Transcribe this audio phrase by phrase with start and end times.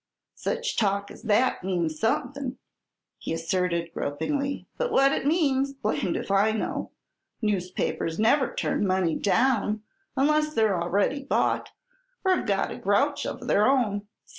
[0.33, 2.57] "Such talk as that means somethin',"
[3.19, 6.89] he asserted, gropingly, "but what it means, blamed if I know!
[7.39, 9.83] Newspapers never turn money down
[10.17, 11.69] unless they're a'ready bought,
[12.25, 14.07] or have got a grouch of their own....